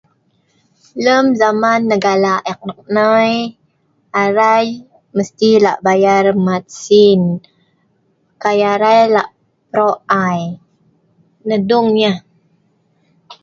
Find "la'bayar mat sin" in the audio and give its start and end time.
5.63-7.25